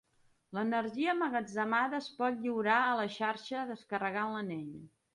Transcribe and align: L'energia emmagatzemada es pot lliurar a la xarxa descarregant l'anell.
L'energia 0.57 1.11
emmagatzemada 1.15 1.99
es 2.05 2.09
pot 2.23 2.41
lliurar 2.41 2.81
a 2.89 2.99
la 3.03 3.09
xarxa 3.21 3.71
descarregant 3.77 4.37
l'anell. 4.39 4.69